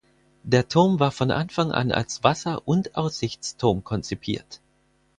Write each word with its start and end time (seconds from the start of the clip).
Der 0.41 0.67
Turm 0.67 0.99
war 0.99 1.11
von 1.11 1.29
Anfang 1.29 1.71
an 1.71 1.91
als 1.91 2.23
Wasser- 2.23 2.67
und 2.67 2.95
Aussichtsturm 2.95 3.83
konzipiert. 3.83 4.59